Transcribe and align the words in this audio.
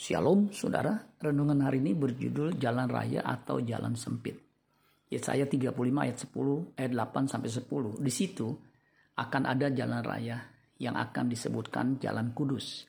Shalom 0.00 0.48
saudara, 0.48 0.96
renungan 1.20 1.60
hari 1.60 1.84
ini 1.84 1.92
berjudul 1.92 2.56
Jalan 2.56 2.88
Raya 2.88 3.20
atau 3.20 3.60
Jalan 3.60 4.00
Sempit. 4.00 4.32
Yesaya 5.12 5.44
35 5.44 5.76
ayat 5.76 6.16
10, 6.16 6.72
ayat 6.80 6.92
8 6.96 7.28
sampai 7.28 7.50
10. 7.52 8.00
Di 8.00 8.08
situ 8.08 8.48
akan 9.20 9.42
ada 9.44 9.68
jalan 9.68 10.00
raya 10.00 10.40
yang 10.80 10.96
akan 10.96 11.28
disebutkan 11.28 12.00
jalan 12.00 12.32
kudus. 12.32 12.88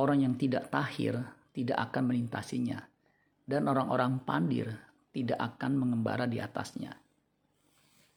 Orang 0.00 0.24
yang 0.24 0.40
tidak 0.40 0.72
tahir 0.72 1.20
tidak 1.52 1.92
akan 1.92 2.08
melintasinya. 2.08 2.88
Dan 3.44 3.68
orang-orang 3.68 4.24
pandir 4.24 4.72
tidak 5.12 5.44
akan 5.44 5.76
mengembara 5.76 6.24
di 6.24 6.40
atasnya. 6.40 6.96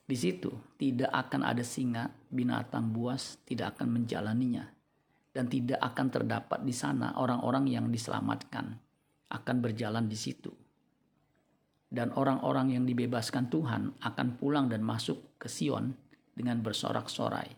Di 0.00 0.16
situ 0.16 0.80
tidak 0.80 1.12
akan 1.12 1.44
ada 1.44 1.60
singa, 1.60 2.08
binatang 2.32 2.88
buas 2.88 3.44
tidak 3.44 3.76
akan 3.76 4.00
menjalaninya 4.00 4.64
dan 5.34 5.50
tidak 5.50 5.82
akan 5.82 6.06
terdapat 6.14 6.62
di 6.62 6.70
sana 6.70 7.18
orang-orang 7.18 7.66
yang 7.66 7.90
diselamatkan 7.90 8.78
akan 9.34 9.56
berjalan 9.58 10.06
di 10.06 10.14
situ. 10.14 10.54
Dan 11.90 12.14
orang-orang 12.14 12.78
yang 12.78 12.86
dibebaskan 12.86 13.50
Tuhan 13.50 13.98
akan 13.98 14.28
pulang 14.38 14.70
dan 14.70 14.86
masuk 14.86 15.38
ke 15.38 15.50
Sion 15.50 15.90
dengan 16.30 16.62
bersorak-sorai. 16.62 17.50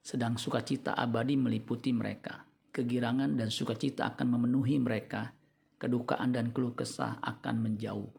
Sedang 0.00 0.40
sukacita 0.40 0.96
abadi 0.96 1.36
meliputi 1.36 1.92
mereka. 1.92 2.40
Kegirangan 2.72 3.36
dan 3.36 3.52
sukacita 3.52 4.16
akan 4.16 4.36
memenuhi 4.36 4.80
mereka. 4.80 5.32
Kedukaan 5.80 6.32
dan 6.32 6.52
keluh 6.52 6.76
kesah 6.76 7.20
akan 7.24 7.56
menjauh. 7.68 8.12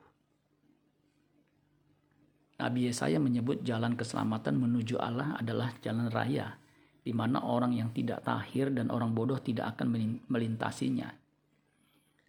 Nabi 2.61 2.89
Yesaya 2.89 3.17
menyebut 3.17 3.65
jalan 3.65 3.97
keselamatan 3.97 4.57
menuju 4.57 4.97
Allah 5.01 5.37
adalah 5.37 5.73
jalan 5.81 6.09
raya 6.13 6.60
di 7.01 7.13
mana 7.17 7.41
orang 7.41 7.73
yang 7.73 7.89
tidak 7.89 8.21
tahir 8.21 8.69
dan 8.69 8.93
orang 8.93 9.11
bodoh 9.17 9.41
tidak 9.41 9.77
akan 9.77 10.19
melintasinya. 10.29 11.09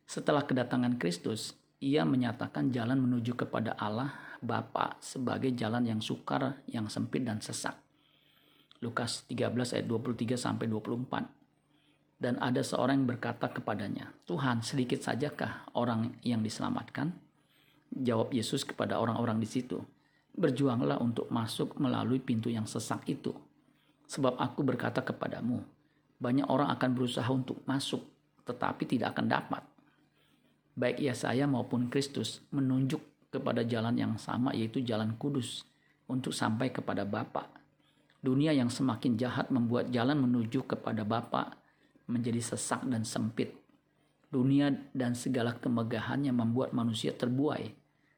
Setelah 0.08 0.44
kedatangan 0.48 0.96
Kristus, 0.96 1.56
ia 1.82 2.04
menyatakan 2.08 2.72
jalan 2.72 3.00
menuju 3.00 3.36
kepada 3.36 3.76
Allah 3.76 4.12
Bapa 4.42 4.96
sebagai 4.98 5.52
jalan 5.54 5.86
yang 5.86 6.00
sukar, 6.00 6.62
yang 6.66 6.88
sempit 6.88 7.22
dan 7.22 7.38
sesak. 7.38 7.78
Lukas 8.82 9.22
13 9.30 9.78
ayat 9.78 9.86
23 9.86 10.34
sampai 10.34 10.66
24. 10.66 12.22
Dan 12.22 12.38
ada 12.38 12.62
seorang 12.62 13.02
yang 13.02 13.08
berkata 13.14 13.50
kepadanya, 13.50 14.14
"Tuhan, 14.26 14.62
sedikit 14.62 15.02
sajakah 15.02 15.74
orang 15.74 16.18
yang 16.22 16.42
diselamatkan?" 16.42 17.14
Jawab 17.92 18.30
Yesus 18.30 18.62
kepada 18.62 18.98
orang-orang 18.98 19.42
di 19.42 19.46
situ, 19.50 19.82
"Berjuanglah 20.34 21.02
untuk 21.02 21.30
masuk 21.34 21.78
melalui 21.82 22.22
pintu 22.22 22.46
yang 22.50 22.66
sesak 22.66 23.06
itu." 23.10 23.34
Sebab 24.06 24.38
aku 24.38 24.60
berkata 24.66 25.00
kepadamu, 25.04 25.62
banyak 26.22 26.46
orang 26.46 26.70
akan 26.74 26.90
berusaha 26.94 27.26
untuk 27.28 27.62
masuk, 27.66 28.06
tetapi 28.46 28.86
tidak 28.86 29.18
akan 29.18 29.26
dapat. 29.26 29.62
Baik 30.72 31.02
ia 31.04 31.12
saya 31.12 31.44
maupun 31.44 31.92
Kristus 31.92 32.40
menunjuk 32.48 33.02
kepada 33.32 33.64
jalan 33.64 33.96
yang 33.96 34.14
sama 34.16 34.56
yaitu 34.56 34.80
jalan 34.80 35.16
kudus 35.20 35.64
untuk 36.08 36.32
sampai 36.32 36.72
kepada 36.72 37.04
Bapa. 37.04 37.48
Dunia 38.22 38.54
yang 38.54 38.70
semakin 38.70 39.18
jahat 39.18 39.50
membuat 39.50 39.90
jalan 39.90 40.16
menuju 40.20 40.64
kepada 40.64 41.02
Bapa 41.02 41.58
menjadi 42.06 42.38
sesak 42.38 42.86
dan 42.86 43.02
sempit. 43.02 43.52
Dunia 44.32 44.72
dan 44.96 45.12
segala 45.12 45.58
kemegahannya 45.60 46.32
membuat 46.32 46.72
manusia 46.72 47.12
terbuai 47.12 47.68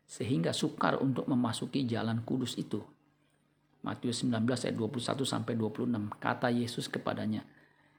sehingga 0.04 0.52
sukar 0.54 1.00
untuk 1.00 1.26
memasuki 1.26 1.82
jalan 1.88 2.22
kudus 2.22 2.54
itu. 2.60 2.84
Matius 3.84 4.24
19 4.24 4.48
ayat 4.48 4.76
21 4.80 5.28
sampai 5.28 5.52
26. 5.60 6.08
Kata 6.16 6.48
Yesus 6.48 6.88
kepadanya, 6.88 7.44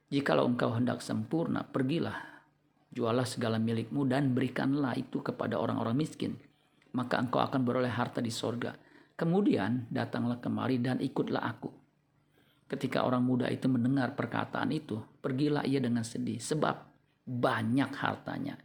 "Jikalau 0.09 0.49
engkau 0.49 0.73
hendak 0.73 1.05
sempurna, 1.05 1.61
pergilah, 1.61 2.41
jualah 2.89 3.29
segala 3.29 3.61
milikmu 3.61 4.09
dan 4.09 4.33
berikanlah 4.33 4.97
itu 4.97 5.21
kepada 5.21 5.61
orang-orang 5.61 5.93
miskin, 5.93 6.41
maka 6.97 7.21
engkau 7.21 7.37
akan 7.37 7.61
beroleh 7.61 7.93
harta 7.93 8.17
di 8.17 8.33
sorga. 8.33 8.73
Kemudian 9.13 9.85
datanglah 9.93 10.41
kemari 10.41 10.81
dan 10.81 10.97
ikutlah 10.97 11.45
aku." 11.45 11.69
Ketika 12.65 13.05
orang 13.05 13.21
muda 13.21 13.45
itu 13.53 13.69
mendengar 13.69 14.17
perkataan 14.17 14.73
itu, 14.73 14.97
pergilah 15.21 15.61
ia 15.69 15.77
dengan 15.77 16.01
sedih, 16.01 16.41
sebab 16.41 16.81
banyak 17.29 17.93
hartanya. 17.93 18.57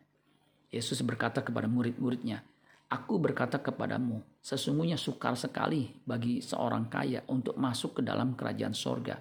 Yesus 0.72 1.04
berkata 1.04 1.44
kepada 1.44 1.68
murid-muridnya, 1.68 2.40
Aku 2.90 3.22
berkata 3.22 3.62
kepadamu, 3.62 4.18
sesungguhnya 4.42 4.98
sukar 4.98 5.38
sekali 5.38 5.94
bagi 6.02 6.42
seorang 6.42 6.90
kaya 6.90 7.22
untuk 7.30 7.54
masuk 7.54 7.98
ke 7.98 8.02
dalam 8.02 8.34
kerajaan 8.34 8.74
sorga. 8.74 9.14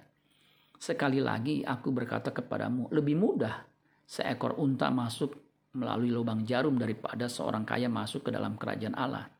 Sekali 0.74 1.22
lagi 1.22 1.62
aku 1.62 1.94
berkata 1.94 2.34
kepadamu, 2.34 2.90
lebih 2.90 3.14
mudah 3.14 3.62
seekor 4.10 4.58
unta 4.58 4.90
masuk 4.90 5.38
melalui 5.78 6.10
lubang 6.10 6.42
jarum 6.42 6.74
daripada 6.74 7.30
seorang 7.30 7.62
kaya 7.62 7.86
masuk 7.86 8.26
ke 8.26 8.34
dalam 8.34 8.58
kerajaan 8.58 8.98
Allah. 8.98 9.30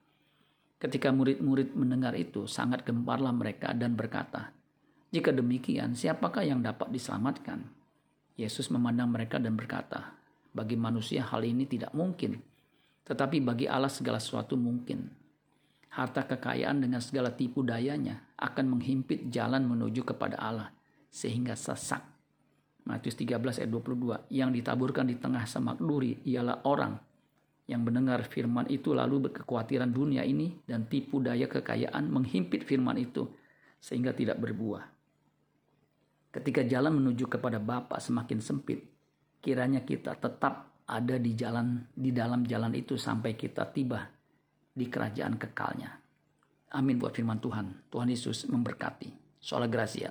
Ketika 0.78 1.10
murid-murid 1.10 1.74
mendengar 1.74 2.14
itu, 2.14 2.46
sangat 2.46 2.86
gemparlah 2.86 3.34
mereka 3.34 3.74
dan 3.74 3.98
berkata, 3.98 4.54
Jika 5.10 5.34
demikian, 5.34 5.98
siapakah 5.98 6.46
yang 6.46 6.62
dapat 6.62 6.94
diselamatkan? 6.94 7.66
Yesus 8.38 8.70
memandang 8.70 9.10
mereka 9.10 9.42
dan 9.42 9.58
berkata, 9.58 10.14
Bagi 10.54 10.78
manusia 10.78 11.26
hal 11.26 11.42
ini 11.42 11.66
tidak 11.66 11.90
mungkin, 11.98 12.38
tetapi 13.10 13.42
bagi 13.42 13.66
Allah 13.66 13.90
segala 13.90 14.22
sesuatu 14.22 14.54
mungkin. 14.54 15.10
Harta 15.90 16.22
kekayaan 16.22 16.78
dengan 16.78 17.02
segala 17.02 17.34
tipu 17.34 17.66
dayanya 17.66 18.22
akan 18.38 18.78
menghimpit 18.78 19.26
jalan 19.34 19.66
menuju 19.66 20.06
kepada 20.06 20.38
Allah 20.38 20.70
sehingga 21.10 21.58
sesak. 21.58 22.06
Matius 22.86 23.18
13 23.18 23.66
ayat 23.66 23.70
22 23.74 24.30
yang 24.30 24.54
ditaburkan 24.54 25.10
di 25.10 25.18
tengah 25.18 25.42
semak 25.50 25.82
duri 25.82 26.22
ialah 26.22 26.62
orang 26.70 26.94
yang 27.66 27.82
mendengar 27.82 28.22
firman 28.30 28.70
itu 28.70 28.94
lalu 28.94 29.26
berkekhawatiran 29.30 29.90
dunia 29.90 30.22
ini 30.22 30.62
dan 30.62 30.86
tipu 30.86 31.18
daya 31.18 31.50
kekayaan 31.50 32.06
menghimpit 32.06 32.62
firman 32.62 32.94
itu 32.94 33.26
sehingga 33.82 34.14
tidak 34.14 34.38
berbuah. 34.38 34.86
Ketika 36.30 36.62
jalan 36.62 37.02
menuju 37.02 37.26
kepada 37.26 37.58
Bapa 37.58 37.98
semakin 37.98 38.38
sempit, 38.38 38.86
kiranya 39.42 39.82
kita 39.82 40.14
tetap 40.14 40.70
ada 40.90 41.16
di 41.22 41.38
jalan 41.38 41.86
di 41.94 42.10
dalam 42.10 42.42
jalan 42.42 42.74
itu 42.74 42.98
sampai 42.98 43.38
kita 43.38 43.70
tiba 43.70 44.02
di 44.74 44.86
kerajaan 44.90 45.38
kekalnya. 45.38 45.90
Amin 46.74 46.98
buat 46.98 47.14
firman 47.14 47.38
Tuhan. 47.38 47.90
Tuhan 47.90 48.10
Yesus 48.10 48.46
memberkati. 48.50 49.38
Soal 49.38 49.66
Gracia. 49.70 50.10